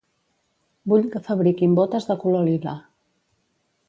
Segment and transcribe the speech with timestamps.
[0.93, 2.73] Vull que fabriquin botes de color lila